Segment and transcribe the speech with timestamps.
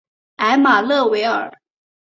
[0.37, 1.53] 埃马勒维尔。